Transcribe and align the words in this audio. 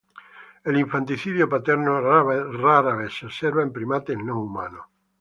El 0.63 0.77
infanticidio 0.77 1.47
paterno 1.47 2.01
rara 2.01 2.95
vez 2.95 3.19
se 3.19 3.27
observa 3.27 3.61
en 3.61 3.71
primates 3.71 4.17
no 4.17 4.41
humanos. 4.41 4.83